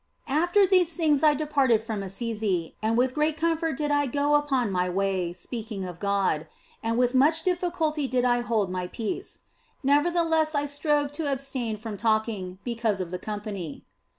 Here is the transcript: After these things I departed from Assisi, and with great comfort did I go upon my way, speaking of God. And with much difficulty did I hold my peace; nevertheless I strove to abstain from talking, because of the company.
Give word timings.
After 0.33 0.65
these 0.65 0.93
things 0.97 1.21
I 1.21 1.35
departed 1.35 1.79
from 1.79 2.01
Assisi, 2.01 2.73
and 2.81 2.97
with 2.97 3.13
great 3.13 3.37
comfort 3.37 3.77
did 3.77 3.91
I 3.91 4.07
go 4.07 4.33
upon 4.33 4.71
my 4.71 4.89
way, 4.89 5.31
speaking 5.31 5.85
of 5.85 5.99
God. 5.99 6.47
And 6.81 6.97
with 6.97 7.13
much 7.13 7.43
difficulty 7.43 8.07
did 8.07 8.25
I 8.25 8.39
hold 8.41 8.71
my 8.71 8.87
peace; 8.87 9.41
nevertheless 9.83 10.55
I 10.55 10.65
strove 10.65 11.11
to 11.11 11.31
abstain 11.31 11.77
from 11.77 11.97
talking, 11.97 12.57
because 12.63 12.99
of 12.99 13.11
the 13.11 13.19
company. 13.19 13.83